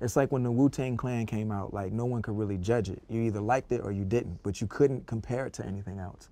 It's 0.00 0.14
like 0.14 0.30
when 0.30 0.44
the 0.44 0.50
Wu 0.52 0.70
Tang 0.70 0.96
Clan 0.96 1.26
came 1.26 1.50
out, 1.50 1.74
like 1.74 1.92
no 1.92 2.04
one 2.04 2.22
could 2.22 2.38
really 2.38 2.56
judge 2.56 2.88
it. 2.88 3.02
You 3.08 3.22
either 3.22 3.40
liked 3.40 3.72
it 3.72 3.80
or 3.82 3.90
you 3.90 4.04
didn't, 4.04 4.40
but 4.44 4.60
you 4.60 4.68
couldn't 4.68 5.08
compare 5.08 5.44
it 5.46 5.52
to 5.54 5.66
anything 5.66 5.98
else. 5.98 6.28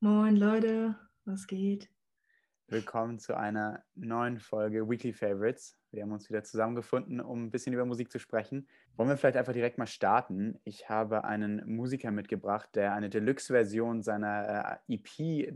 Moin 0.00 0.36
Leute, 0.36 0.94
was 1.24 1.44
geht? 1.48 1.88
Willkommen 2.68 3.18
zu 3.18 3.36
einer 3.36 3.82
neuen 3.96 4.38
Folge 4.38 4.88
Weekly 4.88 5.12
Favorites. 5.12 5.76
Wir 5.90 6.02
haben 6.02 6.12
uns 6.12 6.28
wieder 6.28 6.44
zusammengefunden, 6.44 7.20
um 7.20 7.46
ein 7.46 7.50
bisschen 7.50 7.72
über 7.72 7.84
Musik 7.84 8.12
zu 8.12 8.20
sprechen. 8.20 8.68
Wollen 8.96 9.08
wir 9.08 9.16
vielleicht 9.16 9.36
einfach 9.36 9.54
direkt 9.54 9.78
mal 9.78 9.86
starten? 9.86 10.60
Ich 10.62 10.88
habe 10.88 11.24
einen 11.24 11.62
Musiker 11.66 12.12
mitgebracht, 12.12 12.68
der 12.76 12.92
eine 12.92 13.10
Deluxe-Version 13.10 14.02
seiner 14.02 14.80
äh, 14.88 14.94
EP 14.94 15.52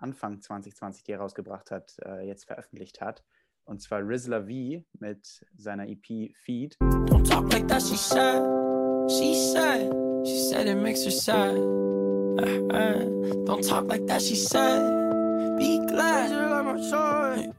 Anfang 0.00 0.40
2020, 0.40 1.04
die 1.04 1.12
er 1.12 1.20
rausgebracht 1.20 1.70
hat, 1.70 1.96
äh, 2.04 2.26
jetzt 2.26 2.44
veröffentlicht 2.44 3.00
hat. 3.00 3.22
Und 3.64 3.82
zwar 3.82 4.00
Rizla 4.00 4.42
V 4.42 4.82
mit 4.98 5.44
seiner 5.56 5.86
EP 5.88 6.32
Feed. 6.34 6.76
Don't 6.80 7.28
talk 7.28 7.52
like 7.52 7.68
that, 7.68 7.82
she 7.82 7.96
said. 7.96 8.42
She 9.10 9.34
said. 9.34 9.92
She 10.24 10.38
said 10.38 10.66
it 10.66 10.76
makes 10.76 11.04
her 11.04 11.10
sad. 11.10 11.56
Uh, 11.56 12.66
uh. 12.72 13.44
Don't 13.44 13.62
talk 13.62 13.88
like 13.88 14.06
that, 14.06 14.22
she 14.22 14.36
said. 14.36 14.80
Be 15.58 15.80
glad 15.86 16.30
you're 16.30 16.48
like 16.48 16.64
my 16.64 16.80
son. 16.80 17.54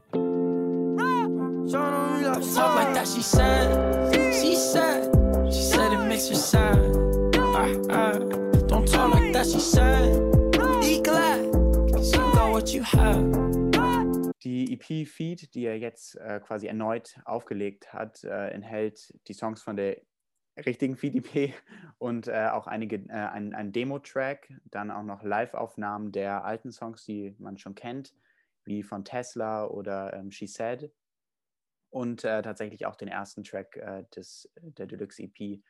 Don't 2.22 2.54
talk 2.54 2.74
like 2.74 2.94
that, 2.94 3.06
she 3.06 3.22
said. 3.22 4.12
She 4.34 4.56
said. 4.56 5.12
She 5.52 5.62
said 5.62 5.92
it 5.92 6.04
makes 6.06 6.28
her 6.28 6.34
sad. 6.34 6.78
Uh, 7.36 7.92
uh. 7.92 8.18
Don't 8.66 8.88
talk 8.88 9.14
like 9.14 9.32
that, 9.32 9.46
she 9.46 9.60
said. 9.60 10.39
What 12.50 12.70
you 12.70 12.82
have. 12.82 14.32
Die 14.42 14.76
die 15.54 15.64
er 15.64 15.78
jetzt 15.78 16.16
äh, 16.16 16.40
quasi 16.40 16.66
erneut 16.66 17.14
aufgelegt 17.24 17.92
hat, 17.92 18.24
äh, 18.24 18.48
enthält 18.48 19.14
die 19.28 19.34
Songs 19.34 19.62
von 19.62 19.76
der 19.76 20.02
richtigen 20.66 20.96
Feed-EP 20.96 21.54
und 21.98 22.26
äh, 22.26 22.48
auch 22.48 22.66
einige, 22.66 22.96
äh, 23.08 23.12
ein, 23.12 23.54
ein 23.54 23.70
Demo-Track, 23.70 24.52
dann 24.64 24.90
auch 24.90 25.04
noch 25.04 25.22
Live-Aufnahmen 25.22 26.10
der 26.10 26.44
alten 26.44 26.72
Songs, 26.72 27.04
die 27.04 27.36
man 27.38 27.56
schon 27.56 27.76
kennt, 27.76 28.16
wie 28.64 28.82
von 28.82 29.04
Tesla 29.04 29.66
oder 29.66 30.12
ähm, 30.12 30.32
She 30.32 30.48
Said. 30.48 30.92
Und 31.90 32.24
äh, 32.24 32.42
tatsächlich 32.42 32.84
auch 32.84 32.96
den 32.96 33.08
ersten 33.08 33.44
Track 33.44 33.76
äh, 33.76 34.02
des, 34.16 34.50
der 34.60 34.88
Deluxe 34.88 35.22
EP, 35.22 35.62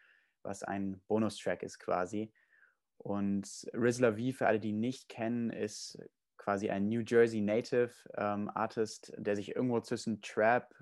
was 0.42 0.62
ein 0.62 1.02
Bonustrack 1.08 1.62
ist 1.62 1.78
quasi. 1.78 2.32
Und 2.96 3.68
Rizla 3.74 4.12
V, 4.12 4.32
für 4.32 4.46
alle, 4.46 4.60
die 4.60 4.72
nicht 4.72 5.10
kennen, 5.10 5.50
ist 5.50 5.98
quasi 6.50 6.68
ein 6.68 6.88
New 6.88 7.02
Jersey 7.06 7.40
Native 7.40 7.92
ähm, 8.16 8.50
Artist, 8.52 9.12
der 9.16 9.36
sich 9.36 9.54
irgendwo 9.54 9.78
zwischen 9.78 10.20
Trap 10.20 10.74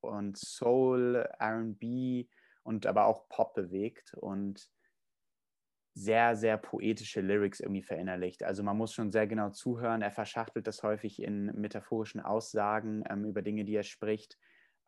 und 0.00 0.36
Soul, 0.36 1.24
RB 1.40 2.26
und 2.64 2.84
aber 2.84 3.06
auch 3.06 3.28
Pop 3.28 3.54
bewegt 3.54 4.14
und 4.14 4.68
sehr, 5.94 6.34
sehr 6.34 6.56
poetische 6.56 7.20
Lyrics 7.20 7.60
irgendwie 7.60 7.84
verinnerlicht. 7.84 8.42
Also 8.42 8.64
man 8.64 8.76
muss 8.76 8.92
schon 8.92 9.12
sehr 9.12 9.28
genau 9.28 9.50
zuhören. 9.50 10.02
Er 10.02 10.10
verschachtelt 10.10 10.66
das 10.66 10.82
häufig 10.82 11.22
in 11.22 11.46
metaphorischen 11.54 12.20
Aussagen 12.20 13.04
ähm, 13.08 13.24
über 13.24 13.42
Dinge, 13.42 13.64
die 13.64 13.76
er 13.76 13.84
spricht, 13.84 14.36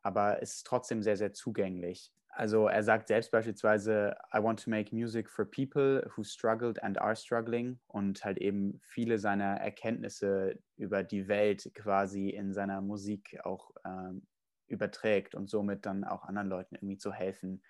aber 0.02 0.42
es 0.42 0.56
ist 0.56 0.66
trotzdem 0.66 1.04
sehr, 1.04 1.16
sehr 1.16 1.34
zugänglich. 1.34 2.12
Also 2.36 2.68
er 2.68 2.82
sagt 2.82 3.08
selbst 3.08 3.30
beispielsweise, 3.30 4.14
I 4.30 4.42
want 4.42 4.62
to 4.64 4.68
make 4.68 4.94
music 4.94 5.30
for 5.30 5.46
people 5.46 6.06
who 6.14 6.22
struggled 6.22 6.82
and 6.82 7.00
are 7.00 7.16
struggling 7.16 7.78
und 7.86 8.22
halt 8.26 8.36
eben 8.36 8.78
viele 8.82 9.18
seiner 9.18 9.56
Erkenntnisse 9.56 10.58
über 10.76 11.02
die 11.02 11.28
Welt 11.28 11.70
quasi 11.74 12.28
in 12.28 12.52
seiner 12.52 12.82
Musik 12.82 13.38
auch 13.42 13.70
ähm, 13.86 14.26
überträgt 14.66 15.34
und 15.34 15.48
somit 15.48 15.86
dann 15.86 16.04
auch 16.04 16.24
anderen 16.24 16.48
Leuten 16.48 16.74
irgendwie 16.74 16.98
zu 16.98 17.10
helfen. 17.10 17.62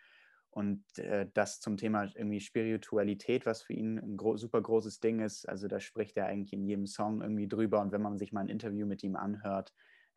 Und 0.51 0.83
äh, 0.99 1.29
das 1.33 1.61
zum 1.61 1.77
Thema 1.77 2.11
irgendwie 2.17 2.41
Spiritualität, 2.41 3.47
was 3.47 3.63
für 3.63 3.75
ihn 3.75 3.99
ein 3.99 4.17
gro 4.17 4.37
super 4.37 4.61
großes 4.61 4.99
Ding 4.99 5.21
ist. 5.21 5.49
Also 5.49 5.69
da 5.69 5.79
spricht 5.79 6.17
er 6.17 6.27
eigentlich 6.27 6.53
in 6.53 6.65
jedem 6.65 6.89
Song 6.89 7.23
irgendwie 7.23 7.47
drüber. 7.47 7.81
Und 7.81 7.93
wenn 7.93 8.03
man 8.03 8.19
sich 8.19 8.33
mal 8.33 8.41
ein 8.41 8.49
Interview 8.49 8.85
mit 8.85 9.05
ihm 9.05 9.15
anhört, 9.15 9.73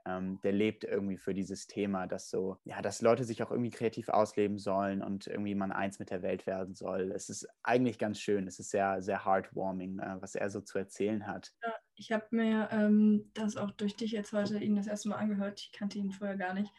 ähm, 0.09 0.39
der 0.41 0.51
lebt 0.51 0.83
irgendwie 0.83 1.17
für 1.17 1.33
dieses 1.33 1.67
Thema, 1.67 2.07
dass 2.07 2.29
so, 2.29 2.57
ja, 2.63 2.81
dass 2.81 3.01
Leute 3.01 3.23
sich 3.23 3.43
auch 3.43 3.51
irgendwie 3.51 3.69
kreativ 3.69 4.09
ausleben 4.09 4.57
sollen 4.57 5.03
und 5.03 5.27
irgendwie 5.27 5.55
man 5.55 5.71
eins 5.71 5.99
mit 5.99 6.09
der 6.09 6.21
Welt 6.21 6.47
werden 6.47 6.73
soll. 6.73 7.11
Es 7.11 7.29
ist 7.29 7.47
eigentlich 7.63 7.99
ganz 7.99 8.19
schön. 8.19 8.47
Es 8.47 8.59
ist 8.59 8.71
sehr, 8.71 9.01
sehr 9.01 9.25
heartwarming, 9.25 9.99
äh, 9.99 10.17
was 10.19 10.35
er 10.35 10.49
so 10.49 10.61
zu 10.61 10.77
erzählen 10.77 11.27
hat. 11.27 11.51
Ja, 11.63 11.73
ich 11.95 12.11
habe 12.11 12.25
mir 12.31 12.69
ähm, 12.71 13.29
das 13.33 13.57
auch 13.57 13.71
durch 13.71 13.95
dich 13.95 14.11
jetzt 14.11 14.33
heute 14.33 14.57
ihn 14.57 14.75
das 14.75 14.87
erste 14.87 15.09
Mal 15.09 15.17
angehört. 15.17 15.59
Ich 15.59 15.71
kannte 15.71 15.99
ihn 15.99 16.11
vorher 16.11 16.37
gar 16.37 16.53
nicht. 16.53 16.73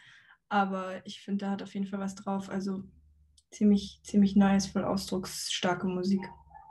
Aber 0.49 1.01
ich 1.07 1.23
finde, 1.23 1.45
da 1.45 1.51
hat 1.53 1.63
auf 1.63 1.75
jeden 1.75 1.87
Fall 1.87 2.01
was 2.01 2.17
drauf. 2.17 2.51
Also 2.51 2.83
ziemlich, 3.51 4.01
ziemlich 4.03 4.35
nice, 4.35 4.67
voll 4.67 4.85
ausdrucksstarke 4.85 5.87
Musik. 5.87 6.23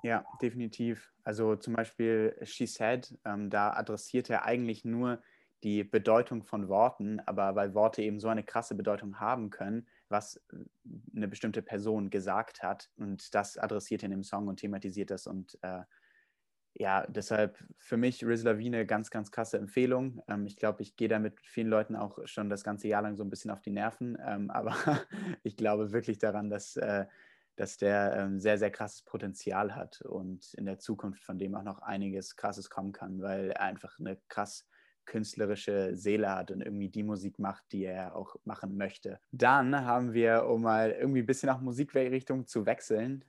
Ja, 0.04 0.26
definitiv. 0.42 1.12
Also 1.24 1.56
zum 1.56 1.74
Beispiel 1.74 2.36
She 2.44 2.66
Said, 2.66 3.18
ähm, 3.26 3.50
da 3.50 3.74
adressiert 3.74 4.30
er 4.30 4.46
eigentlich 4.46 4.86
nur 4.86 5.22
die 5.64 5.84
Bedeutung 5.84 6.44
von 6.44 6.70
Worten, 6.70 7.20
aber 7.26 7.56
weil 7.56 7.74
Worte 7.74 8.02
eben 8.02 8.20
so 8.20 8.30
eine 8.30 8.44
krasse 8.44 8.76
Bedeutung 8.76 9.20
haben 9.20 9.50
können, 9.50 9.88
was 10.08 10.42
eine 11.16 11.28
bestimmte 11.28 11.62
Person 11.62 12.10
gesagt 12.10 12.64
hat. 12.64 12.90
Und 12.96 13.34
das 13.36 13.58
adressiert 13.58 14.04
er 14.04 14.08
in 14.08 14.12
dem 14.12 14.24
Song 14.24 14.48
und 14.48 14.58
thematisiert 14.58 15.12
das 15.12 15.28
und 15.28 15.58
äh, 15.62 15.84
ja, 16.76 17.06
deshalb 17.08 17.58
für 17.78 17.98
mich 17.98 18.24
Rizla 18.26 18.58
Wie 18.58 18.68
eine 18.68 18.86
ganz, 18.86 19.10
ganz 19.10 19.32
krasse 19.32 19.58
Empfehlung. 19.58 20.22
Ähm, 20.28 20.46
ich 20.46 20.56
glaube, 20.56 20.82
ich 20.82 20.96
gehe 20.96 21.08
da 21.08 21.20
mit 21.20 21.40
vielen 21.42 21.68
Leuten 21.68 21.96
auch 21.96 22.20
schon 22.26 22.50
das 22.50 22.64
ganze 22.64 22.88
Jahr 22.88 23.02
lang 23.02 23.18
so 23.18 23.24
ein 23.24 23.30
bisschen 23.30 23.52
auf 23.52 23.62
die 23.62 23.72
Nerven, 23.72 24.18
ähm, 24.26 24.50
aber 24.52 24.76
ich 25.44 25.58
glaube 25.58 25.92
wirklich 25.92 26.20
daran, 26.20 26.50
dass, 26.50 26.78
äh, 26.78 27.06
dass 27.56 27.78
der 27.78 28.16
ähm, 28.16 28.40
sehr, 28.40 28.58
sehr 28.58 28.72
krasses 28.72 29.02
Potenzial 29.04 29.76
hat 29.76 30.02
und 30.02 30.54
in 30.54 30.66
der 30.66 30.80
Zukunft 30.80 31.24
von 31.24 31.38
dem 31.38 31.56
auch 31.56 31.64
noch 31.64 31.82
einiges 31.82 32.36
Krasses 32.38 32.70
kommen 32.70 32.94
kann, 32.94 33.22
weil 33.22 33.52
er 33.52 33.62
einfach 33.62 34.00
eine 34.00 34.18
krass 34.30 34.69
künstlerische 35.10 35.96
Seele 35.96 36.30
hat 36.34 36.52
und 36.52 36.62
irgendwie 36.62 36.88
die 36.88 37.04
Musik 37.04 37.40
macht, 37.40 37.64
die 37.74 37.84
er 37.84 38.16
auch 38.16 38.36
machen 38.46 38.78
möchte. 38.78 39.20
Dann 39.32 39.84
haben 39.84 40.14
wir, 40.14 40.46
um 40.46 40.62
mal 40.62 40.92
irgendwie 40.92 41.20
ein 41.20 41.26
bisschen 41.26 41.48
nach 41.48 41.60
Musikrichtung 41.60 42.46
zu 42.46 42.66
wechseln, 42.66 43.26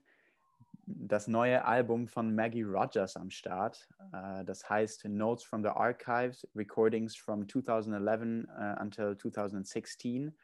das 0.87 1.27
neue 1.29 1.65
Album 1.65 2.07
von 2.07 2.35
Maggie 2.35 2.63
Rogers 2.63 3.17
am 3.17 3.31
Start. 3.31 3.89
Uh, 4.13 4.43
das 4.45 4.69
heißt 4.69 5.05
Notes 5.07 5.45
from 5.45 5.63
the 5.63 5.69
Archives, 5.69 6.47
Recordings 6.55 7.17
from 7.17 7.49
2011 7.49 8.47
uh, 8.49 8.83
until 8.83 9.17
2016. 9.17 10.35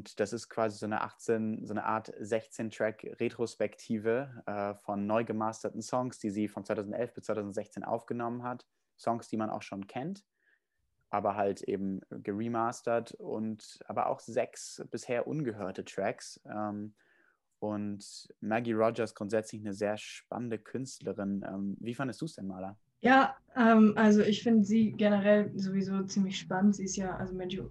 Und 0.00 0.18
das 0.18 0.32
ist 0.32 0.48
quasi 0.48 0.78
so 0.78 0.86
eine 0.86 1.02
18, 1.02 1.66
so 1.66 1.74
eine 1.74 1.84
Art 1.84 2.10
16-Track-Retrospektive 2.14 4.42
äh, 4.46 4.74
von 4.76 5.06
neu 5.06 5.26
gemasterten 5.26 5.82
Songs, 5.82 6.18
die 6.18 6.30
sie 6.30 6.48
von 6.48 6.64
2011 6.64 7.12
bis 7.12 7.24
2016 7.24 7.84
aufgenommen 7.84 8.42
hat. 8.42 8.66
Songs, 8.98 9.28
die 9.28 9.36
man 9.36 9.50
auch 9.50 9.60
schon 9.60 9.86
kennt, 9.86 10.24
aber 11.10 11.36
halt 11.36 11.60
eben 11.60 12.00
geremastert 12.08 13.12
und 13.12 13.78
aber 13.84 14.06
auch 14.06 14.20
sechs 14.20 14.82
bisher 14.90 15.26
ungehörte 15.26 15.84
Tracks. 15.84 16.40
Ähm, 16.46 16.94
und 17.58 18.32
Maggie 18.40 18.72
Rogers 18.72 19.14
grundsätzlich 19.14 19.60
eine 19.60 19.74
sehr 19.74 19.98
spannende 19.98 20.58
Künstlerin. 20.58 21.44
Ähm, 21.46 21.76
wie 21.78 21.94
fandest 21.94 22.22
du 22.22 22.24
es 22.24 22.36
denn, 22.36 22.46
Maler? 22.46 22.78
Ja, 23.00 23.34
ähm, 23.56 23.94
also 23.96 24.22
ich 24.22 24.42
finde 24.42 24.64
sie 24.64 24.92
generell 24.92 25.50
sowieso 25.58 26.02
ziemlich 26.04 26.38
spannend. 26.38 26.76
Sie 26.76 26.84
ist 26.84 26.96
ja, 26.96 27.16
also 27.16 27.34
Maggie, 27.34 27.62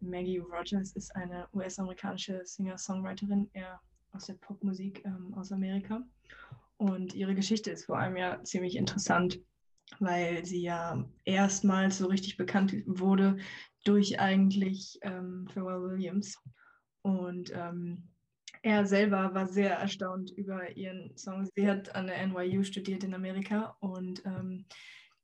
Maggie 0.00 0.38
Rogers 0.38 0.92
ist 0.92 1.14
eine 1.16 1.48
US-amerikanische 1.52 2.40
Singer-Songwriterin, 2.44 3.50
eher 3.52 3.80
aus 4.12 4.26
der 4.26 4.34
Popmusik 4.34 5.04
ähm, 5.04 5.34
aus 5.34 5.52
Amerika. 5.52 6.02
Und 6.76 7.14
ihre 7.14 7.34
Geschichte 7.34 7.70
ist 7.72 7.86
vor 7.86 7.98
allem 7.98 8.16
ja 8.16 8.42
ziemlich 8.44 8.76
interessant, 8.76 9.40
weil 9.98 10.44
sie 10.44 10.62
ja 10.62 11.04
erstmals 11.24 11.98
so 11.98 12.06
richtig 12.06 12.36
bekannt 12.36 12.72
wurde 12.86 13.38
durch 13.84 14.20
eigentlich 14.20 14.98
ähm, 15.02 15.48
Pharrell 15.52 15.82
Williams. 15.82 16.38
Und 17.02 17.52
ähm, 17.54 18.08
er 18.68 18.86
selber 18.86 19.34
war 19.34 19.46
sehr 19.46 19.78
erstaunt 19.78 20.30
über 20.30 20.76
ihren 20.76 21.16
Song. 21.16 21.48
Sie 21.56 21.68
hat 21.68 21.94
an 21.94 22.06
der 22.06 22.26
NYU 22.26 22.62
studiert 22.62 23.02
in 23.02 23.14
Amerika 23.14 23.76
und 23.80 24.22
ähm, 24.26 24.66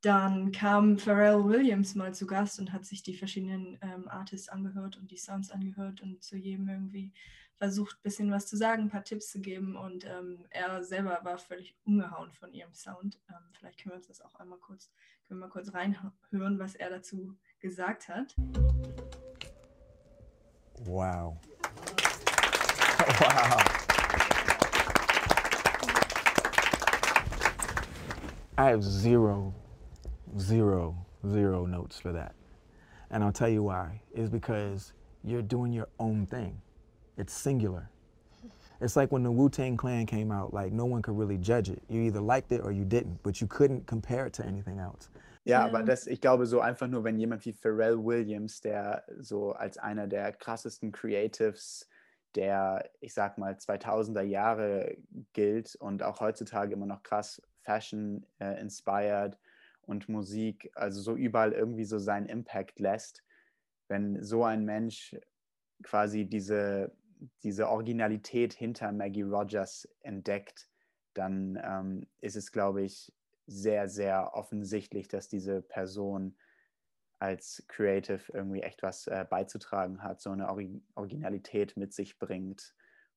dann 0.00 0.50
kam 0.50 0.99
Pharrell 0.99 1.44
Williams 1.44 1.94
mal 1.94 2.14
zu 2.14 2.26
Gast 2.26 2.58
und 2.58 2.73
hat 2.73 2.87
sich 2.87 3.02
die 3.02 3.14
verschiedenen 3.14 3.79
ähm, 3.82 4.08
Artists 4.08 4.49
angehört 4.49 4.96
und 4.96 5.11
die 5.11 5.19
Sounds 5.19 5.50
angehört 5.50 6.00
und 6.00 6.23
zu 6.23 6.37
jedem 6.37 6.69
irgendwie 6.69 7.12
versucht, 7.56 7.96
ein 7.96 8.02
bisschen 8.02 8.31
was 8.31 8.46
zu 8.46 8.56
sagen, 8.56 8.85
ein 8.85 8.91
paar 8.91 9.05
Tipps 9.05 9.31
zu 9.31 9.41
geben. 9.41 9.76
Und 9.76 10.05
ähm, 10.06 10.46
er 10.50 10.82
selber 10.82 11.20
war 11.23 11.38
völlig 11.38 11.76
umgehauen 11.85 12.32
von 12.32 12.52
ihrem 12.52 12.73
Sound. 12.73 13.20
Ähm, 13.29 13.44
vielleicht 13.52 13.82
können 13.82 13.93
wir 13.93 13.96
uns 13.96 14.08
das 14.08 14.23
auch 14.23 14.35
einmal 14.37 14.58
kurz 14.58 14.91
Können 15.29 15.41
wir 15.41 15.46
mal 15.46 15.52
kurz 15.52 15.73
reinhören, 15.73 16.58
was 16.58 16.75
er 16.75 16.91
dazu 16.91 17.37
gesagt 17.61 18.08
hat. 18.08 18.35
Wow. 20.85 21.38
Wow. 23.21 23.62
I 28.56 28.71
have 28.71 28.83
zero, 28.83 29.53
zero, 30.39 30.97
zero 31.29 31.67
notes 31.67 31.99
for 31.99 32.12
that. 32.12 32.35
And 33.11 33.23
I'll 33.23 33.33
tell 33.33 33.49
you 33.49 33.62
why. 33.62 34.01
Is 34.15 34.29
because 34.31 34.93
you're 35.23 35.43
doing 35.43 35.73
your 35.73 35.89
own 35.99 36.27
thing. 36.27 36.61
It's 37.19 37.33
singular. 37.33 37.91
It's 38.81 38.97
like 38.97 39.12
when 39.12 39.23
the 39.23 39.31
Wu 39.31 39.49
Tang 39.49 39.77
Clan 39.77 40.06
came 40.06 40.31
out, 40.33 40.53
like 40.53 40.73
no 40.73 40.85
one 40.85 41.01
could 41.03 41.17
really 41.17 41.39
judge 41.39 41.69
it. 41.71 41.83
You 41.89 42.01
either 42.03 42.21
liked 42.21 42.53
it 42.53 42.61
or 42.62 42.73
you 42.73 42.85
didn't, 42.85 43.23
but 43.23 43.41
you 43.41 43.47
couldn't 43.47 43.87
compare 43.87 44.27
it 44.27 44.33
to 44.35 44.47
anything 44.47 44.79
else. 44.79 45.09
Ja, 45.45 45.61
Ja. 45.61 45.67
aber 45.67 45.83
das, 45.83 46.06
ich 46.06 46.21
glaube, 46.21 46.47
so 46.47 46.61
einfach 46.61 46.89
nur, 46.89 47.05
wenn 47.05 47.19
jemand 47.19 47.45
wie 47.45 47.53
Pharrell 47.53 47.97
Williams, 48.03 48.61
der 48.61 49.05
so 49.21 49.53
als 49.53 49.79
einer 49.79 50.06
der 50.06 50.33
krassesten 50.33 50.91
Creatives 50.91 51.87
der, 52.35 52.91
ich 53.01 53.15
sag 53.15 53.39
mal, 53.39 53.55
2000er 53.55 54.23
Jahre 54.23 54.97
gilt 55.33 55.77
und 55.77 56.03
auch 56.03 56.21
heutzutage 56.21 56.73
immer 56.73 56.87
noch 56.87 57.03
krass 57.03 57.41
Fashion 57.63 58.27
äh, 58.39 58.61
inspired 58.61 59.39
und 59.83 60.09
Musik, 60.09 60.71
also 60.75 61.01
so 61.01 61.15
überall 61.15 61.53
irgendwie 61.53 61.85
so 61.85 61.99
seinen 61.99 62.27
Impact 62.27 62.81
lässt, 62.81 63.23
wenn 63.89 64.23
so 64.23 64.45
ein 64.45 64.65
Mensch 64.65 65.17
quasi 65.83 66.25
diese, 66.25 66.97
diese 67.43 67.69
Originalität 67.69 68.55
hinter 68.55 68.93
Maggie 68.93 69.23
Rogers 69.23 69.89
entdeckt, 70.01 70.69
dann 71.15 71.61
ähm, 71.63 72.07
ist 72.21 72.37
es, 72.37 72.51
glaube 72.51 72.83
ich, 72.83 73.13
sehr, 73.47 73.89
sehr 73.89 74.35
offensichtlich, 74.35 75.09
dass 75.09 75.29
diese 75.29 75.61
Person 75.61 76.37
als 77.25 77.65
Creative 77.69 78.21
irgendwie 78.32 78.62
echt 78.62 78.82
was 78.82 79.06
äh, 79.06 79.25
beizutragen 79.29 80.03
hat, 80.03 80.21
so 80.21 80.31
eine 80.31 80.49
Ori 80.50 80.82
Originalität 80.94 81.76
mit 81.76 81.94
sich 81.94 82.19
bringt. 82.19 82.75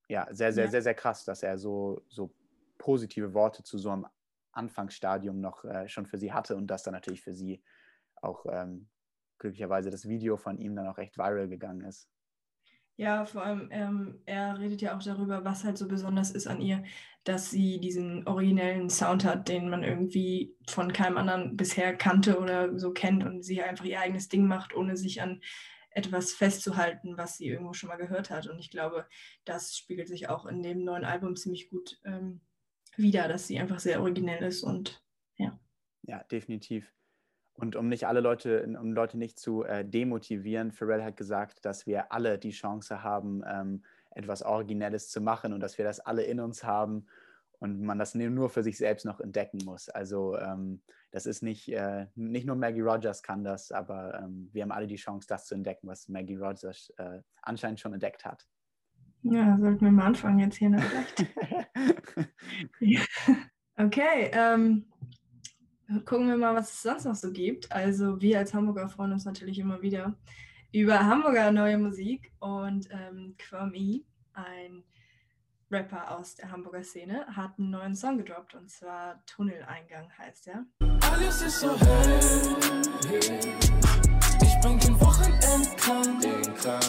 Ja, 0.08 0.26
sehr, 0.30 0.52
sehr, 0.52 0.64
Ja. 0.64 0.70
sehr, 0.70 0.82
sehr 0.82 0.94
krass, 0.94 1.24
dass 1.24 1.42
er 1.42 1.58
so, 1.58 2.02
so 2.08 2.34
positive 2.78 3.34
Worte 3.34 3.62
zu 3.62 3.76
so 3.76 3.90
einem 3.90 4.06
Anfangsstadium 4.52 5.40
noch 5.40 5.64
äh, 5.64 5.88
schon 5.88 6.06
für 6.06 6.16
sie 6.16 6.32
hatte 6.32 6.56
und 6.56 6.68
dass 6.68 6.82
dann 6.82 6.94
natürlich 6.94 7.22
für 7.22 7.34
sie 7.34 7.62
auch 8.22 8.46
ähm, 8.50 8.88
glücklicherweise 9.38 9.90
das 9.90 10.08
Video 10.08 10.36
von 10.38 10.58
ihm 10.58 10.74
dann 10.74 10.86
auch 10.88 10.98
echt 10.98 11.18
viral 11.18 11.48
gegangen 11.48 11.82
ist. 11.82 12.08
Ja, 12.98 13.24
vor 13.24 13.44
allem, 13.44 13.68
ähm, 13.70 14.20
er 14.26 14.58
redet 14.58 14.82
ja 14.82 14.96
auch 14.96 15.02
darüber, 15.02 15.44
was 15.44 15.62
halt 15.62 15.78
so 15.78 15.86
besonders 15.86 16.32
ist 16.32 16.48
an 16.48 16.60
ihr, 16.60 16.82
dass 17.22 17.48
sie 17.48 17.78
diesen 17.78 18.26
originellen 18.26 18.90
Sound 18.90 19.24
hat, 19.24 19.48
den 19.48 19.70
man 19.70 19.84
irgendwie 19.84 20.56
von 20.68 20.92
keinem 20.92 21.16
anderen 21.16 21.56
bisher 21.56 21.96
kannte 21.96 22.40
oder 22.40 22.76
so 22.76 22.92
kennt 22.92 23.22
und 23.24 23.44
sie 23.44 23.62
einfach 23.62 23.84
ihr 23.84 24.00
eigenes 24.00 24.28
Ding 24.28 24.48
macht, 24.48 24.74
ohne 24.74 24.96
sich 24.96 25.22
an 25.22 25.40
etwas 25.90 26.32
festzuhalten, 26.32 27.16
was 27.16 27.36
sie 27.36 27.46
irgendwo 27.46 27.72
schon 27.72 27.88
mal 27.88 27.98
gehört 27.98 28.30
hat. 28.30 28.48
Und 28.48 28.58
ich 28.58 28.68
glaube, 28.68 29.06
das 29.44 29.76
spiegelt 29.76 30.08
sich 30.08 30.28
auch 30.28 30.44
in 30.44 30.60
dem 30.60 30.82
neuen 30.82 31.04
Album 31.04 31.36
ziemlich 31.36 31.70
gut 31.70 32.00
ähm, 32.04 32.40
wider, 32.96 33.28
dass 33.28 33.46
sie 33.46 33.60
einfach 33.60 33.78
sehr 33.78 34.00
originell 34.00 34.42
ist 34.42 34.64
und 34.64 35.04
Ja, 36.02 36.24
definitiv. 36.24 36.92
Und 37.58 37.74
um 37.74 37.88
nicht 37.88 38.06
alle 38.06 38.20
Leute, 38.20 38.62
um 38.80 38.92
Leute 38.92 39.18
nicht 39.18 39.36
zu 39.36 39.64
äh, 39.64 39.84
demotivieren, 39.84 40.70
Pharrell 40.70 41.02
hat 41.02 41.16
gesagt, 41.16 41.64
dass 41.64 41.88
wir 41.88 42.12
alle 42.12 42.38
die 42.38 42.52
Chance 42.52 43.02
haben, 43.02 43.42
ähm, 43.44 43.82
etwas 44.12 44.44
Originelles 44.44 45.08
zu 45.10 45.20
machen 45.20 45.52
und 45.52 45.58
dass 45.58 45.76
wir 45.76 45.84
das 45.84 45.98
alle 45.98 46.22
in 46.22 46.38
uns 46.38 46.62
haben 46.62 47.06
und 47.58 47.80
man 47.82 47.98
das 47.98 48.14
nur 48.14 48.48
für 48.48 48.62
sich 48.62 48.78
selbst 48.78 49.04
noch 49.04 49.18
entdecken 49.18 49.58
muss. 49.64 49.88
Also 49.88 50.38
ähm, 50.38 50.82
das 51.10 51.26
ist 51.26 51.42
nicht, 51.42 51.68
äh, 51.72 52.06
nicht 52.14 52.46
nur 52.46 52.54
Maggie 52.54 52.80
Rogers 52.80 53.24
kann 53.24 53.42
das, 53.42 53.72
aber 53.72 54.20
ähm, 54.22 54.50
wir 54.52 54.62
haben 54.62 54.70
alle 54.70 54.86
die 54.86 54.94
Chance, 54.94 55.26
das 55.28 55.46
zu 55.46 55.56
entdecken, 55.56 55.88
was 55.88 56.08
Maggie 56.08 56.36
Rogers 56.36 56.92
äh, 56.98 57.22
anscheinend 57.42 57.80
schon 57.80 57.92
entdeckt 57.92 58.24
hat. 58.24 58.46
ja, 59.22 59.58
sollten 59.58 59.84
wir 59.84 59.90
mal 59.90 60.06
anfangen 60.06 60.38
jetzt 60.38 60.58
hier, 60.58 60.70
ne? 60.70 60.80
Okay, 63.80 64.28
ähm, 64.32 64.86
gucken 66.04 66.28
wir 66.28 66.36
mal, 66.36 66.54
was 66.54 66.72
es 66.72 66.82
sonst 66.82 67.04
noch 67.04 67.14
so 67.14 67.32
gibt. 67.32 67.72
Also 67.72 68.20
wir 68.20 68.38
als 68.38 68.52
Hamburger 68.54 68.88
freuen 68.88 69.12
uns 69.12 69.24
natürlich 69.24 69.58
immer 69.58 69.80
wieder 69.82 70.14
über 70.72 71.04
Hamburger 71.06 71.50
neue 71.50 71.78
Musik 71.78 72.30
und 72.40 72.88
ähm, 72.90 73.34
Kwame, 73.38 74.02
ein 74.34 74.84
Rapper 75.70 76.16
aus 76.16 76.34
der 76.34 76.50
Hamburger 76.50 76.82
Szene, 76.82 77.26
hat 77.34 77.58
einen 77.58 77.70
neuen 77.70 77.94
Song 77.94 78.18
gedroppt 78.18 78.54
und 78.54 78.70
zwar 78.70 79.24
Tunneleingang 79.26 80.10
heißt 80.18 80.48
er. 80.48 80.64
Alles 81.10 81.42
ist 81.42 81.60
so 81.60 81.78
hell. 81.78 82.56
Ich 84.42 84.60
bring 84.60 84.78
den 84.78 84.98
Klang. 86.56 86.82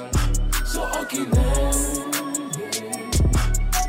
So 0.66 0.81
originell. 0.81 1.72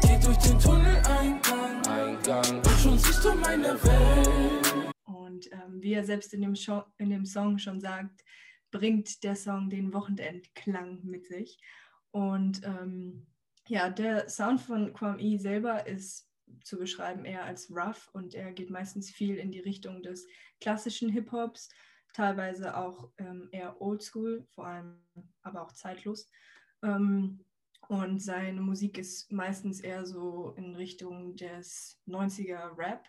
Geh 0.02 0.18
durch 0.24 0.38
den 0.38 0.58
Tunneleingang. 0.58 1.60
Eingang. 1.88 2.56
Und 2.56 2.80
schon 2.80 2.98
siehst 2.98 3.24
du 3.24 3.34
meine 3.34 3.74
Welt. 3.82 4.69
Und 5.30 5.52
ähm, 5.52 5.80
wie 5.80 5.94
er 5.94 6.04
selbst 6.04 6.34
in 6.34 6.42
dem, 6.42 6.54
in 6.98 7.10
dem 7.10 7.24
Song 7.24 7.58
schon 7.58 7.80
sagt, 7.80 8.24
bringt 8.70 9.22
der 9.22 9.36
Song 9.36 9.70
den 9.70 9.92
Wochenendklang 9.92 11.04
mit 11.04 11.26
sich. 11.26 11.58
Und 12.10 12.62
ähm, 12.64 13.26
ja, 13.68 13.90
der 13.90 14.28
Sound 14.28 14.60
von 14.60 14.92
Kwame 14.92 15.38
selber 15.38 15.86
ist 15.86 16.28
zu 16.64 16.78
beschreiben 16.78 17.24
eher 17.24 17.44
als 17.44 17.70
rough 17.70 18.10
und 18.12 18.34
er 18.34 18.52
geht 18.52 18.70
meistens 18.70 19.08
viel 19.08 19.36
in 19.36 19.52
die 19.52 19.60
Richtung 19.60 20.02
des 20.02 20.26
klassischen 20.60 21.08
Hip-Hops, 21.08 21.68
teilweise 22.12 22.76
auch 22.76 23.12
ähm, 23.18 23.48
eher 23.52 23.80
oldschool, 23.80 24.44
vor 24.50 24.66
allem 24.66 25.00
aber 25.42 25.62
auch 25.62 25.70
zeitlos. 25.70 26.28
Ähm, 26.82 27.44
und 27.88 28.18
seine 28.20 28.60
Musik 28.60 28.98
ist 28.98 29.30
meistens 29.30 29.80
eher 29.80 30.04
so 30.04 30.54
in 30.56 30.74
Richtung 30.74 31.36
des 31.36 32.00
90er 32.08 32.76
Rap 32.76 33.08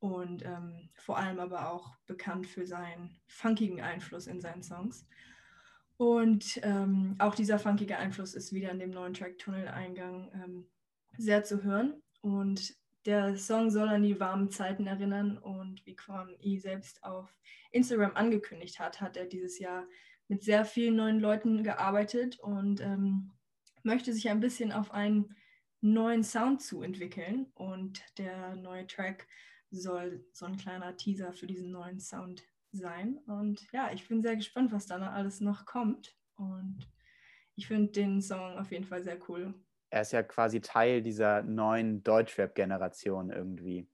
und 0.00 0.44
ähm, 0.44 0.88
vor 0.94 1.18
allem 1.18 1.38
aber 1.38 1.70
auch 1.70 1.94
bekannt 2.06 2.46
für 2.46 2.66
seinen 2.66 3.20
funkigen 3.26 3.80
Einfluss 3.80 4.26
in 4.26 4.40
seinen 4.40 4.62
Songs. 4.62 5.06
Und 5.98 6.58
ähm, 6.62 7.16
auch 7.18 7.34
dieser 7.34 7.58
funkige 7.58 7.98
Einfluss 7.98 8.34
ist 8.34 8.54
wieder 8.54 8.70
in 8.70 8.78
dem 8.78 8.90
neuen 8.90 9.12
Track 9.12 9.38
Tunneleingang 9.38 10.30
ähm, 10.32 10.66
sehr 11.18 11.44
zu 11.44 11.62
hören. 11.62 12.02
Und 12.22 12.74
der 13.04 13.36
Song 13.36 13.70
soll 13.70 13.88
an 13.88 14.02
die 14.02 14.18
warmen 14.18 14.50
Zeiten 14.50 14.86
erinnern. 14.86 15.36
Und 15.36 15.84
wie 15.84 15.94
Kwame 15.94 16.32
E 16.40 16.56
selbst 16.56 17.04
auf 17.04 17.36
Instagram 17.70 18.12
angekündigt 18.14 18.80
hat, 18.80 19.02
hat 19.02 19.18
er 19.18 19.26
dieses 19.26 19.58
Jahr 19.58 19.84
mit 20.28 20.42
sehr 20.42 20.64
vielen 20.64 20.96
neuen 20.96 21.20
Leuten 21.20 21.62
gearbeitet 21.62 22.38
und 22.40 22.80
ähm, 22.80 23.32
möchte 23.82 24.14
sich 24.14 24.30
ein 24.30 24.40
bisschen 24.40 24.72
auf 24.72 24.92
einen 24.92 25.36
neuen 25.82 26.24
Sound 26.24 26.62
zu 26.62 26.80
entwickeln. 26.80 27.52
Und 27.52 28.02
der 28.16 28.56
neue 28.56 28.86
Track 28.86 29.28
soll 29.70 30.24
so 30.32 30.46
ein 30.46 30.56
kleiner 30.56 30.96
Teaser 30.96 31.32
für 31.32 31.46
diesen 31.46 31.70
neuen 31.70 32.00
Sound 32.00 32.42
sein. 32.72 33.18
Und 33.26 33.66
ja, 33.72 33.90
ich 33.92 34.06
bin 34.08 34.22
sehr 34.22 34.36
gespannt, 34.36 34.72
was 34.72 34.86
da 34.86 34.96
alles 34.96 35.40
noch 35.40 35.66
kommt. 35.66 36.16
Und 36.36 36.88
ich 37.56 37.66
finde 37.66 37.92
den 37.92 38.20
Song 38.22 38.58
auf 38.58 38.70
jeden 38.72 38.84
Fall 38.84 39.02
sehr 39.02 39.18
cool. 39.28 39.54
Er 39.90 40.02
ist 40.02 40.12
ja 40.12 40.22
quasi 40.22 40.60
Teil 40.60 41.02
dieser 41.02 41.42
neuen 41.42 42.02
Deutschrap-Generation 42.02 43.30
irgendwie. 43.30 43.88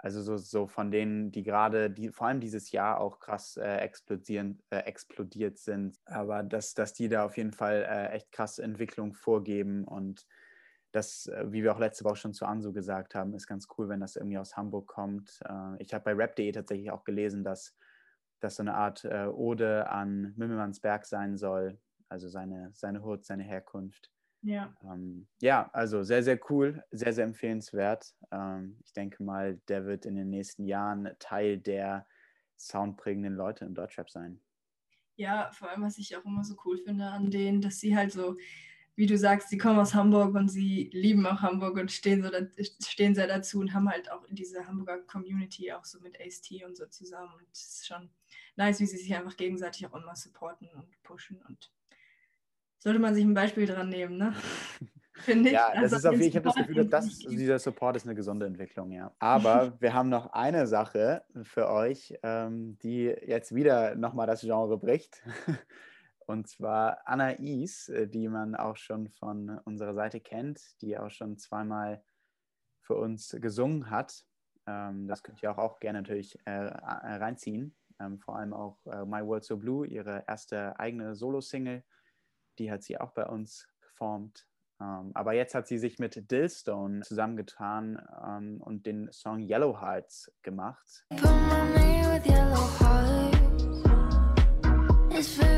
Also 0.00 0.22
so, 0.22 0.36
so 0.36 0.68
von 0.68 0.92
denen, 0.92 1.32
die 1.32 1.42
gerade, 1.42 1.90
die 1.90 2.10
vor 2.10 2.28
allem 2.28 2.38
dieses 2.38 2.70
Jahr 2.70 3.00
auch 3.00 3.18
krass 3.18 3.56
äh, 3.56 3.78
explodieren, 3.78 4.62
äh, 4.70 4.78
explodiert 4.78 5.58
sind. 5.58 5.98
Aber 6.04 6.44
dass, 6.44 6.74
dass 6.74 6.94
die 6.94 7.08
da 7.08 7.24
auf 7.24 7.36
jeden 7.36 7.52
Fall 7.52 7.84
äh, 7.88 8.14
echt 8.14 8.30
krasse 8.30 8.62
Entwicklung 8.62 9.12
vorgeben 9.14 9.84
und 9.84 10.24
das, 10.92 11.26
äh, 11.26 11.52
wie 11.52 11.62
wir 11.62 11.74
auch 11.74 11.78
letzte 11.78 12.04
Woche 12.04 12.16
schon 12.16 12.34
zu 12.34 12.46
Anso 12.46 12.72
gesagt 12.72 13.14
haben, 13.14 13.34
ist 13.34 13.46
ganz 13.46 13.68
cool, 13.76 13.88
wenn 13.88 14.00
das 14.00 14.16
irgendwie 14.16 14.38
aus 14.38 14.56
Hamburg 14.56 14.86
kommt. 14.86 15.40
Äh, 15.44 15.82
ich 15.82 15.92
habe 15.94 16.04
bei 16.04 16.14
rap.de 16.14 16.50
tatsächlich 16.52 16.90
auch 16.90 17.04
gelesen, 17.04 17.44
dass 17.44 17.76
das 18.40 18.56
so 18.56 18.62
eine 18.62 18.74
Art 18.74 19.04
äh, 19.04 19.26
Ode 19.26 19.88
an 19.90 20.34
Mimmelmannsberg 20.36 21.04
sein 21.04 21.36
soll, 21.36 21.78
also 22.08 22.28
seine, 22.28 22.70
seine 22.72 23.02
Hut, 23.02 23.24
seine 23.24 23.42
Herkunft. 23.42 24.10
Ja. 24.42 24.72
Ähm, 24.84 25.26
ja, 25.40 25.68
also 25.72 26.04
sehr, 26.04 26.22
sehr 26.22 26.38
cool, 26.48 26.82
sehr, 26.90 27.12
sehr 27.12 27.24
empfehlenswert. 27.24 28.14
Ähm, 28.30 28.78
ich 28.84 28.92
denke 28.92 29.22
mal, 29.22 29.56
der 29.68 29.84
wird 29.84 30.06
in 30.06 30.14
den 30.14 30.30
nächsten 30.30 30.64
Jahren 30.64 31.10
Teil 31.18 31.58
der 31.58 32.06
soundprägenden 32.56 33.34
Leute 33.34 33.64
im 33.64 33.74
Deutschrap 33.74 34.10
sein. 34.10 34.40
Ja, 35.16 35.50
vor 35.52 35.68
allem, 35.68 35.82
was 35.82 35.98
ich 35.98 36.16
auch 36.16 36.24
immer 36.24 36.44
so 36.44 36.54
cool 36.64 36.78
finde 36.78 37.06
an 37.06 37.30
denen, 37.30 37.60
dass 37.60 37.80
sie 37.80 37.96
halt 37.96 38.12
so, 38.12 38.36
wie 38.98 39.06
du 39.06 39.16
sagst, 39.16 39.48
sie 39.48 39.58
kommen 39.58 39.78
aus 39.78 39.94
Hamburg 39.94 40.34
und 40.34 40.48
sie 40.48 40.90
lieben 40.92 41.24
auch 41.24 41.40
Hamburg 41.40 41.76
und 41.76 41.92
stehen, 41.92 42.20
so 42.20 42.30
da, 42.30 42.40
stehen 42.84 43.14
sehr 43.14 43.28
dazu 43.28 43.60
und 43.60 43.72
haben 43.72 43.88
halt 43.88 44.10
auch 44.10 44.24
in 44.24 44.34
dieser 44.34 44.66
Hamburger 44.66 44.98
Community 45.02 45.70
auch 45.70 45.84
so 45.84 46.00
mit 46.00 46.20
Ace-T 46.20 46.64
und 46.64 46.76
so 46.76 46.84
zusammen. 46.86 47.32
Und 47.38 47.46
es 47.52 47.62
ist 47.62 47.86
schon 47.86 48.10
nice, 48.56 48.80
wie 48.80 48.86
sie 48.86 48.96
sich 48.96 49.14
einfach 49.14 49.36
gegenseitig 49.36 49.86
auch 49.86 49.94
immer 49.94 50.16
supporten 50.16 50.68
und 50.74 51.00
pushen. 51.04 51.40
Und 51.48 51.70
sollte 52.78 52.98
man 52.98 53.14
sich 53.14 53.22
ein 53.24 53.34
Beispiel 53.34 53.66
dran 53.66 53.88
nehmen, 53.88 54.16
ne? 54.16 54.34
finde 55.12 55.50
ich. 55.50 55.54
Ja, 55.54 55.70
das 55.74 55.92
Also 55.92 55.96
ist 55.96 56.06
auf 56.06 56.14
den 56.14 56.22
jeden 56.22 56.22
Fall, 56.22 56.28
ich 56.28 56.34
habe 56.34 56.44
das 56.44 56.56
Gefühl, 56.56 56.88
dass 56.88 57.18
gibt. 57.20 57.32
dieser 57.38 57.58
Support 57.60 57.94
ist 57.94 58.04
eine 58.04 58.16
gesunde 58.16 58.46
Entwicklung, 58.46 58.90
ja. 58.90 59.14
Aber 59.20 59.74
wir 59.80 59.94
haben 59.94 60.08
noch 60.08 60.32
eine 60.32 60.66
Sache 60.66 61.22
für 61.42 61.68
euch, 61.68 62.18
ähm, 62.24 62.76
die 62.82 63.04
jetzt 63.04 63.54
wieder 63.54 63.94
nochmal 63.94 64.26
das 64.26 64.40
Genre 64.40 64.76
bricht. 64.76 65.22
Und 66.28 66.46
zwar 66.46 67.08
Anais, 67.08 67.88
äh, 67.88 68.06
die 68.06 68.28
man 68.28 68.54
auch 68.54 68.76
schon 68.76 69.08
von 69.08 69.58
unserer 69.64 69.94
Seite 69.94 70.20
kennt, 70.20 70.60
die 70.82 70.98
auch 70.98 71.08
schon 71.10 71.38
zweimal 71.38 72.02
für 72.82 72.96
uns 72.96 73.34
gesungen 73.40 73.88
hat. 73.90 74.26
Ähm, 74.66 75.08
das 75.08 75.22
könnt 75.22 75.42
ihr 75.42 75.50
auch, 75.50 75.56
auch 75.58 75.80
gerne 75.80 76.02
natürlich 76.02 76.38
äh, 76.44 76.50
a- 76.50 77.16
reinziehen. 77.16 77.74
Ähm, 77.98 78.18
vor 78.20 78.36
allem 78.36 78.52
auch 78.52 78.78
äh, 78.86 79.06
My 79.06 79.26
World 79.26 79.44
So 79.44 79.56
Blue, 79.56 79.86
ihre 79.86 80.24
erste 80.28 80.78
eigene 80.78 81.14
Solo-Single. 81.14 81.82
Die 82.58 82.70
hat 82.70 82.82
sie 82.82 83.00
auch 83.00 83.12
bei 83.12 83.24
uns 83.24 83.66
performt. 83.80 84.46
Ähm, 84.82 85.12
aber 85.14 85.32
jetzt 85.32 85.54
hat 85.54 85.66
sie 85.66 85.78
sich 85.78 85.98
mit 85.98 86.30
Dillstone 86.30 87.00
zusammengetan 87.00 87.96
und 88.60 88.84
den 88.84 89.10
Song 89.12 89.40
Yellow 89.40 89.80
Hearts 89.80 90.30
gemacht. 90.42 91.06
Put 91.08 91.22
my 91.22 91.28
name 91.74 92.06
with 92.12 92.26
yellow 92.26 92.68
heart. 92.80 93.34
His 95.10 95.34
favorite 95.34 95.57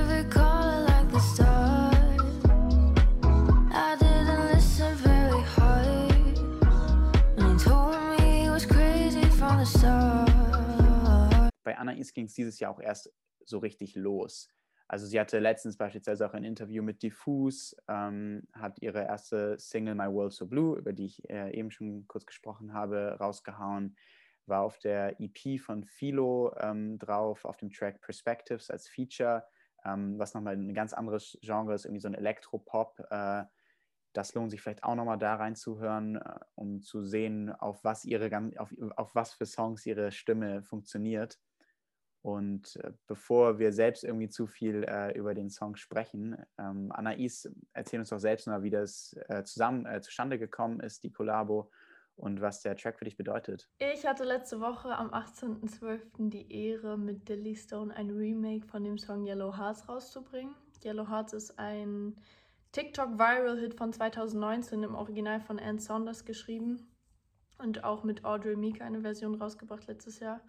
Anais 11.81 12.13
ging 12.13 12.27
es 12.27 12.35
dieses 12.35 12.61
Jahr 12.61 12.73
auch 12.73 12.81
erst 12.81 13.13
so 13.45 13.59
richtig 13.59 13.97
los. 13.97 14.49
Also 14.89 15.07
sie 15.07 15.21
hatte 15.21 15.39
letztens 15.39 15.77
beispielsweise 15.77 16.29
auch 16.29 16.35
ein 16.35 16.43
Interview 16.43 16.83
mit 16.83 17.05
Diffuse, 17.05 17.77
ähm, 17.89 18.43
hat 18.53 18.83
ihre 18.83 19.05
erste 19.05 19.57
Single 19.57 19.95
My 19.95 20.13
World 20.13 20.33
So 20.33 20.49
Blue, 20.49 20.77
über 20.77 20.93
die 20.93 21.07
ich 21.07 21.31
äh, 21.31 21.57
eben 21.57 21.71
schon 21.71 22.09
kurz 22.09 22.27
gesprochen 22.27 22.73
habe, 22.73 23.17
rausgehauen, 23.21 23.97
war 24.47 24.63
auf 24.63 24.79
der 24.81 25.21
EP 25.21 25.61
von 25.61 25.85
Philo 25.85 26.53
ähm, 26.59 26.99
drauf, 26.99 27.45
auf 27.45 27.57
dem 27.57 27.71
Track 27.71 28.01
Perspectives 28.01 28.69
als 28.69 28.89
Feature, 28.89 29.45
ähm, 29.85 30.19
was 30.19 30.35
nochmal 30.35 30.57
ein 30.57 30.75
ganz 30.75 30.93
anderes 30.93 31.39
Genre 31.41 31.73
ist, 31.73 31.85
irgendwie 31.85 32.01
so 32.01 32.09
ein 32.09 32.15
Elektropop. 32.15 32.99
Äh, 33.11 33.45
das 34.13 34.35
lohnt 34.35 34.51
sich 34.51 34.61
vielleicht 34.61 34.83
auch 34.83 34.97
nochmal 34.97 35.19
da 35.19 35.37
reinzuhören, 35.37 36.17
äh, 36.17 36.41
um 36.57 36.83
zu 36.83 37.05
sehen, 37.05 37.53
auf 37.53 37.85
was 37.85 38.05
ihre 38.05 38.29
auf, 38.59 38.75
auf 38.97 39.15
was 39.15 39.35
für 39.35 39.47
Songs 39.47 39.87
ihre 39.87 40.11
Stimme 40.11 40.65
funktioniert. 40.65 41.39
Und 42.23 42.77
äh, 42.77 42.93
bevor 43.07 43.59
wir 43.59 43.73
selbst 43.73 44.05
irgendwie 44.05 44.29
zu 44.29 44.47
viel 44.47 44.85
äh, 44.85 45.17
über 45.17 45.35
den 45.35 45.49
Song 45.49 45.77
sprechen, 45.77 46.37
ähm, 46.59 46.93
Anais, 46.93 47.49
erzähl 47.73 48.01
uns 48.01 48.11
doch 48.11 48.19
selbst 48.19 48.47
mal, 48.47 48.63
wie 48.63 48.71
das 48.71 49.17
äh, 49.29 49.43
zusammen 49.45 49.87
äh, 49.87 50.01
zustande 50.03 50.39
gekommen 50.39 50.81
ist, 50.81 51.03
die 51.03 51.13
Kollabo 51.13 51.71
und 52.17 52.43
was 52.43 52.61
der 52.61 52.77
Track 52.77 52.99
für 52.99 53.07
dich 53.07 53.17
bedeutet. 53.17 53.69
Ich 53.79 54.07
hatte 54.07 54.25
letzte 54.25 54.61
Woche 54.61 54.95
am 54.95 55.09
18.12. 55.11 56.29
die 56.29 56.53
Ehre, 56.53 56.99
mit 56.99 57.29
Dilly 57.29 57.57
Stone 57.57 57.95
ein 57.95 58.11
Remake 58.11 58.67
von 58.67 58.85
dem 58.85 58.99
Song 58.99 59.27
Yellow 59.27 59.57
Hearts 59.57 59.89
rauszubringen. 59.89 60.55
Yellow 60.85 61.09
Hearts 61.09 61.33
ist 61.33 61.59
ein 61.59 62.17
TikTok-Viral-Hit 62.73 63.75
von 63.75 63.93
2019, 63.93 64.83
im 64.83 64.95
Original 64.95 65.41
von 65.41 65.59
Ann 65.59 65.79
Saunders 65.79 66.25
geschrieben 66.27 66.87
und 67.59 67.85
auch 67.85 68.05
mit 68.05 68.25
Audrey 68.25 68.57
Meek 68.57 68.81
eine 68.83 69.01
Version 69.01 69.35
rausgebracht 69.35 69.87
letztes 69.87 70.21
Jahr. 70.21 70.41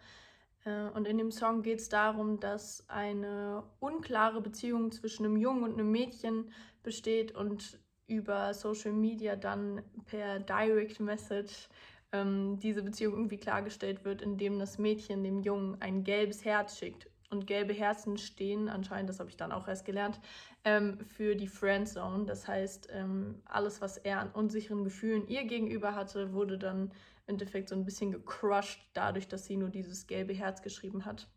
Äh, 0.65 0.89
Und 0.89 1.08
in 1.08 1.18
dem 1.18 1.32
Song 1.32 1.62
geht 1.63 1.80
es 1.80 1.89
darum, 1.89 2.39
dass 2.39 2.88
eine 2.89 3.63
unklare 3.80 4.41
Beziehung 4.41 4.91
zwischen 4.91 5.25
einem 5.25 5.38
Jungen 5.38 5.63
und 5.63 5.74
einem 5.74 5.91
Mädchen 5.91 6.51
besteht 6.84 7.34
und 7.36 7.80
über 8.08 8.53
Social 8.53 8.94
Media 8.94 9.36
dann 9.36 9.84
per 10.06 10.39
Direct 10.39 11.00
Message 11.00 11.70
ähm, 12.12 12.60
diese 12.60 12.84
Beziehung 12.84 13.13
irgendwie 13.15 13.38
klargestellt 13.38 14.03
wird, 14.06 14.22
indem 14.22 14.60
das 14.60 14.77
Mädchen 14.77 15.24
dem 15.24 15.41
Jungen 15.41 15.82
ein 15.82 16.03
gelbes 16.03 16.44
Herz 16.46 16.77
schickt. 16.77 17.11
Und 17.31 17.47
gelbe 17.47 17.71
Herzen 17.71 18.17
stehen 18.17 18.67
anscheinend, 18.67 19.09
das 19.09 19.21
habe 19.21 19.29
ich 19.29 19.38
dann 19.38 19.53
auch 19.53 19.67
erst 19.69 19.85
gelernt, 19.85 20.19
ähm, 20.65 21.00
für 21.00 21.35
die 21.35 21.47
Friendzone. 21.47 22.25
Das 22.25 22.45
heißt, 22.45 22.89
ähm, 22.91 23.41
alles, 23.45 23.79
was 23.79 23.97
er 23.97 24.19
an 24.19 24.31
unsicheren 24.31 24.83
Gefühlen 24.83 25.25
ihr 25.27 25.45
gegenüber 25.45 25.95
hatte, 25.95 26.33
wurde 26.33 26.57
dann 26.57 26.91
im 27.27 27.35
Endeffekt 27.35 27.69
so 27.69 27.75
ein 27.75 27.85
bisschen 27.85 28.11
gecrushed, 28.11 28.81
dadurch, 28.93 29.29
dass 29.29 29.45
sie 29.45 29.55
nur 29.55 29.69
dieses 29.69 30.07
gelbe 30.07 30.33
Herz 30.33 30.61
geschrieben 30.61 31.05
hat 31.05 31.29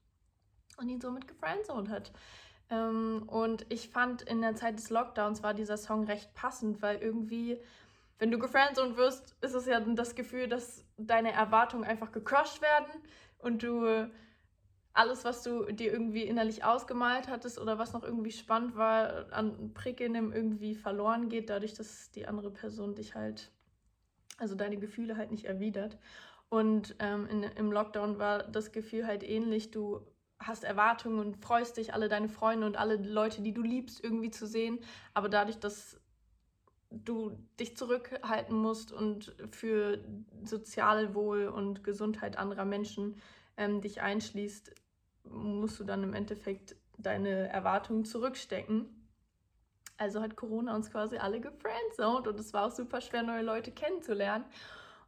und 0.78 0.88
ihn 0.88 1.00
somit 1.00 1.28
gefriendzoned 1.28 1.88
hat. 1.88 2.12
Ähm, 2.70 3.22
und 3.28 3.64
ich 3.68 3.90
fand, 3.90 4.22
in 4.22 4.40
der 4.40 4.56
Zeit 4.56 4.78
des 4.78 4.90
Lockdowns 4.90 5.44
war 5.44 5.54
dieser 5.54 5.76
Song 5.76 6.04
recht 6.04 6.34
passend, 6.34 6.82
weil 6.82 6.98
irgendwie, 6.98 7.60
wenn 8.18 8.32
du 8.32 8.38
gefriendzoned 8.40 8.96
wirst, 8.96 9.36
ist 9.42 9.54
es 9.54 9.66
ja 9.66 9.78
das 9.78 10.16
Gefühl, 10.16 10.48
dass 10.48 10.84
deine 10.96 11.32
Erwartungen 11.32 11.84
einfach 11.84 12.10
gecrushed 12.10 12.62
werden 12.62 12.90
und 13.38 13.62
du 13.62 14.10
alles, 14.94 15.24
was 15.24 15.42
du 15.42 15.64
dir 15.72 15.92
irgendwie 15.92 16.22
innerlich 16.22 16.64
ausgemalt 16.64 17.28
hattest 17.28 17.58
oder 17.58 17.78
was 17.78 17.92
noch 17.92 18.04
irgendwie 18.04 18.30
spannend 18.30 18.76
war, 18.76 19.32
an 19.32 19.74
Prickelndem 19.74 20.32
irgendwie 20.32 20.76
verloren 20.76 21.28
geht, 21.28 21.50
dadurch, 21.50 21.74
dass 21.74 22.12
die 22.12 22.26
andere 22.26 22.50
Person 22.52 22.94
dich 22.94 23.16
halt, 23.16 23.50
also 24.38 24.54
deine 24.54 24.78
Gefühle 24.78 25.16
halt 25.16 25.32
nicht 25.32 25.46
erwidert. 25.46 25.98
Und 26.48 26.94
ähm, 27.00 27.26
in, 27.26 27.42
im 27.42 27.72
Lockdown 27.72 28.18
war 28.20 28.44
das 28.44 28.70
Gefühl 28.70 29.04
halt 29.06 29.24
ähnlich. 29.24 29.72
Du 29.72 30.06
hast 30.38 30.62
Erwartungen 30.62 31.18
und 31.18 31.44
freust 31.44 31.76
dich, 31.76 31.92
alle 31.92 32.08
deine 32.08 32.28
Freunde 32.28 32.64
und 32.64 32.76
alle 32.76 32.96
Leute, 32.96 33.42
die 33.42 33.52
du 33.52 33.62
liebst, 33.62 34.02
irgendwie 34.02 34.30
zu 34.30 34.46
sehen. 34.46 34.78
Aber 35.12 35.28
dadurch, 35.28 35.58
dass 35.58 36.00
du 36.90 37.32
dich 37.58 37.76
zurückhalten 37.76 38.56
musst 38.56 38.92
und 38.92 39.34
für 39.50 39.98
Sozialwohl 40.44 41.48
und 41.48 41.82
Gesundheit 41.82 42.38
anderer 42.38 42.64
Menschen 42.64 43.16
ähm, 43.56 43.80
dich 43.80 44.00
einschließt, 44.00 44.72
musst 45.24 45.80
du 45.80 45.84
dann 45.84 46.02
im 46.02 46.14
Endeffekt 46.14 46.76
deine 46.98 47.48
Erwartungen 47.48 48.04
zurückstecken. 48.04 48.86
Also 49.96 50.20
hat 50.20 50.36
Corona 50.36 50.74
uns 50.74 50.90
quasi 50.90 51.18
alle 51.18 51.40
gefriendzoned 51.40 52.26
und 52.26 52.38
es 52.40 52.52
war 52.52 52.66
auch 52.66 52.72
super 52.72 53.00
schwer, 53.00 53.22
neue 53.22 53.42
Leute 53.42 53.70
kennenzulernen. 53.70 54.44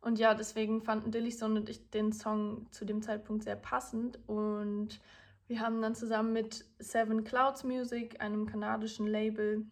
Und 0.01 0.19
ja, 0.21 0.35
deswegen 0.35 0.83
fanden 0.83 1.11
Dillystone 1.11 1.61
und 1.61 1.69
ich 1.69 1.91
den 1.91 2.13
Song 2.13 2.71
zu 2.71 2.85
dem 2.85 3.03
Zeitpunkt 3.03 3.43
sehr 3.43 3.57
passend. 3.57 4.21
Und 4.29 5.01
wir 5.49 5.61
haben 5.61 5.83
dann 5.83 5.97
zusammen 5.97 6.33
mit 6.33 6.65
Seven 6.79 7.25
Clouds 7.25 7.65
Music, 7.65 8.21
einem 8.21 8.47
kanadischen 8.47 9.09
Label, 9.09 9.67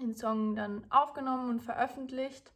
den 0.00 0.14
Song 0.14 0.56
dann 0.56 0.84
aufgenommen 0.90 1.50
und 1.50 1.60
veröffentlicht. 1.60 2.52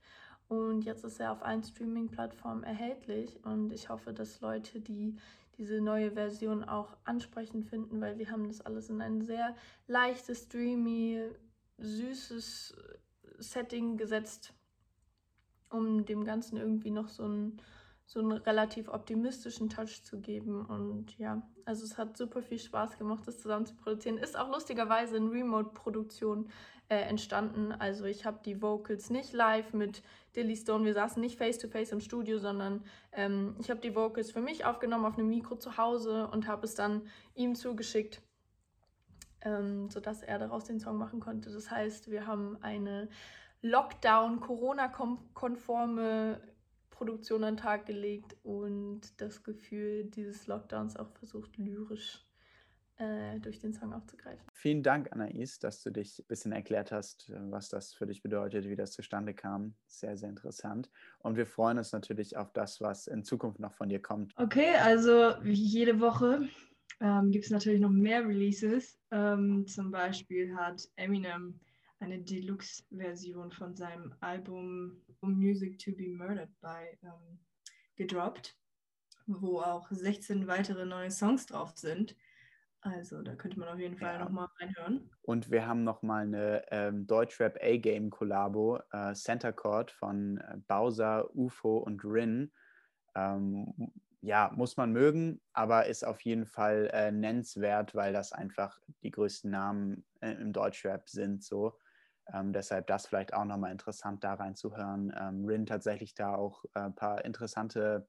Und 0.49 0.83
jetzt 0.83 1.05
ist 1.05 1.21
er 1.21 1.31
auf 1.31 1.43
allen 1.43 1.62
Streaming-Plattformen 1.62 2.65
erhältlich. 2.65 3.45
Und 3.45 3.73
ich 3.73 3.88
hoffe, 3.88 4.12
dass 4.12 4.41
Leute, 4.41 4.81
die 4.81 5.17
diese 5.59 5.81
neue 5.81 6.12
Version 6.12 6.65
auch 6.65 6.97
ansprechend 7.05 7.67
finden, 7.67 8.00
weil 8.00 8.19
wir 8.19 8.31
haben 8.31 8.47
das 8.47 8.61
alles 8.61 8.88
in 8.88 9.03
ein 9.03 9.23
sehr 9.23 9.57
leichtes, 9.88 10.49
dreamy, 10.49 11.23
süßes 11.79 12.77
Setting 13.38 13.97
gesetzt, 13.97 14.55
um 15.71 16.05
dem 16.05 16.25
Ganzen 16.25 16.57
irgendwie 16.57 16.91
noch 16.91 17.09
so 17.09 17.25
einen, 17.25 17.61
so 18.07 18.21
einen 18.21 18.33
relativ 18.33 18.88
optimistischen 18.88 19.69
Touch 19.69 20.05
zu 20.05 20.21
geben. 20.21 20.65
Und 20.65 21.19
ja, 21.19 21.43
also 21.65 21.85
es 21.85 21.99
hat 21.99 22.17
super 22.17 22.41
viel 22.43 22.59
Spaß 22.59 22.97
gemacht, 22.97 23.27
das 23.27 23.41
zusammen 23.41 23.67
zu 23.67 23.75
produzieren. 23.75 24.19
Ist 24.19 24.38
auch 24.38 24.50
lustigerweise 24.50 25.17
in 25.17 25.29
Remote-Produktion 25.29 26.49
äh, 26.88 26.97
entstanden. 26.97 27.73
Also 27.73 28.04
ich 28.04 28.25
habe 28.25 28.38
die 28.45 28.62
Vocals 28.62 29.11
nicht 29.11 29.33
live 29.33 29.75
mit 29.75 30.02
Dilly 30.37 30.57
Stone. 30.57 30.85
Wir 30.85 30.95
saßen 30.95 31.21
nicht 31.21 31.37
face-to-face 31.37 31.90
im 31.92 32.00
Studio, 32.00 32.38
sondern 32.38 32.85
ähm, 33.12 33.57
ich 33.59 33.71
habe 33.71 33.80
die 33.80 33.95
Vocals 33.95 34.30
für 34.30 34.40
mich 34.40 34.64
aufgenommen 34.64 35.04
auf 35.04 35.18
einem 35.18 35.28
Mikro 35.28 35.57
zu 35.57 35.76
Hause 35.76 36.28
und 36.28 36.47
habe 36.47 36.64
es 36.64 36.75
dann 36.75 37.02
ihm 37.35 37.54
zugeschickt, 37.54 38.23
ähm, 39.42 39.90
sodass 39.90 40.23
er 40.23 40.38
daraus 40.38 40.64
den 40.64 40.80
Song 40.80 40.97
machen 40.97 41.21
konnte. 41.21 41.50
Das 41.50 41.71
heißt, 41.71 42.11
wir 42.11 42.26
haben 42.26 42.57
eine 42.62 43.11
Lockdown-Corona-konforme 43.62 46.40
Produktion 46.90 47.45
an 47.45 47.54
den 47.54 47.62
Tag 47.62 47.87
gelegt 47.87 48.37
und 48.42 49.21
das 49.21 49.45
Gefühl 49.45 50.04
dieses 50.04 50.47
Lockdowns 50.47 50.97
auch 50.97 51.11
versucht, 51.11 51.57
lyrisch 51.57 52.27
äh, 52.99 53.38
durch 53.40 53.61
den 53.61 53.73
Song 53.73 53.93
aufzugreifen. 53.93 54.45
Vielen 54.52 54.83
Dank, 54.83 55.12
Anais, 55.12 55.59
dass 55.59 55.83
du 55.83 55.90
dich 55.90 56.19
ein 56.19 56.26
bisschen 56.26 56.52
erklärt 56.52 56.93
hast, 56.93 57.31
äh, 57.31 57.50
was 57.50 57.69
das 57.69 57.95
für 57.95 58.07
dich 58.07 58.23
bedeutet, 58.23 58.69
wie 58.69 58.76
das 58.76 58.93
zustande 58.93 59.35
kam. 59.35 59.75
Sehr, 59.87 60.17
sehr 60.17 60.28
interessant. 60.28 60.90
Und 61.21 61.37
wir 61.37 61.47
freuen 61.47 61.78
uns 61.78 61.93
natürlich 61.93 62.37
auf 62.37 62.52
das, 62.52 62.81
was 62.81 63.07
in 63.07 63.25
Zukunft 63.25 63.61
noch 63.61 63.73
von 63.73 63.88
dir 63.88 64.02
kommt. 64.02 64.33
Okay, 64.37 64.75
also 64.83 65.35
wie 65.43 65.52
jede 65.52 66.00
Woche 66.00 66.49
ähm, 67.00 67.31
gibt 67.31 67.45
es 67.45 67.50
natürlich 67.50 67.81
noch 67.81 67.90
mehr 67.90 68.26
Releases. 68.26 68.99
Ähm, 69.11 69.67
zum 69.67 69.90
Beispiel 69.90 70.55
hat 70.57 70.88
Eminem 70.97 71.61
eine 72.00 72.19
Deluxe-Version 72.19 73.52
von 73.52 73.75
seinem 73.75 74.14
Album 74.21 75.00
Music 75.21 75.78
to 75.78 75.93
be 75.93 76.09
Murdered 76.09 76.50
by 76.61 76.97
ähm, 77.02 77.38
gedroppt, 77.97 78.57
wo 79.26 79.61
auch 79.61 79.88
16 79.90 80.47
weitere 80.47 80.85
neue 80.85 81.11
Songs 81.11 81.47
drauf 81.47 81.76
sind. 81.76 82.17
Also 82.80 83.23
da 83.23 83.35
könnte 83.35 83.58
man 83.58 83.68
auf 83.68 83.78
jeden 83.78 83.97
Fall 83.99 84.18
Ja. 84.18 84.25
nochmal 84.25 84.49
reinhören. 84.61 85.11
Und 85.23 85.50
wir 85.50 85.66
haben 85.66 85.85
nochmal 85.85 86.23
eine 86.25 86.64
ähm, 86.70 87.06
Deutschrap 87.06 87.58
A-Game-Kollabo, 87.61 88.80
äh, 88.92 89.12
Center 89.14 89.52
Court 89.52 89.90
von 89.90 90.38
äh, 90.38 90.56
Bowser, 90.66 91.35
UFO 91.35 91.78
und 91.78 92.02
Rin. 92.04 92.52
Ähm, 93.14 93.92
ja, 94.20 94.50
muss 94.54 94.76
man 94.76 94.92
mögen, 94.92 95.40
aber 95.52 95.87
ist 95.87 96.04
auf 96.04 96.20
jeden 96.23 96.47
Fall 96.47 96.88
äh, 96.92 97.12
nennenswert, 97.12 97.94
weil 97.94 98.12
das 98.12 98.32
einfach 98.32 98.80
die 99.02 99.11
größten 99.11 99.50
Namen 99.50 100.06
äh, 100.20 100.32
im 100.32 100.52
Deutschrap 100.52 101.08
sind. 101.08 101.44
So. 101.44 101.78
Ähm, 102.32 102.52
deshalb 102.52 102.87
das 102.88 103.06
vielleicht 103.06 103.32
auch 103.35 103.44
nochmal 103.44 103.73
interessant 103.73 104.25
da 104.25 104.35
reinzuhören. 104.35 105.12
Ähm, 105.18 105.44
Rin 105.44 105.66
tatsächlich 105.66 106.14
da 106.14 106.35
auch 106.35 106.64
äh, 106.75 106.80
ein 106.80 106.94
paar 106.94 107.25
interessante, 107.25 108.08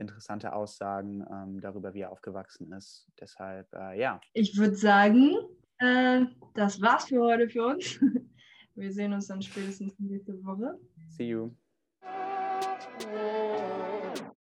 interessante 0.00 0.52
Aussagen 0.52 1.24
ähm, 1.30 1.60
darüber, 1.60 1.94
wie 1.94 2.00
er 2.00 2.12
aufgewachsen 2.12 2.72
ist. 2.72 3.06
Deshalb, 3.20 3.72
äh, 3.74 4.00
ja, 4.00 4.20
Ich 4.32 4.56
würde 4.56 4.74
sagen, 4.74 5.36
äh, 5.78 6.22
das 6.54 6.80
war's 6.80 7.06
für 7.06 7.20
heute 7.20 7.48
für 7.48 7.66
uns. 7.66 8.00
Wir 8.74 8.92
sehen 8.92 9.12
uns 9.12 9.26
dann 9.26 9.42
spätestens 9.42 9.98
nächste 9.98 10.42
Woche. 10.44 10.78
see 11.08 11.28
you. 11.28 11.50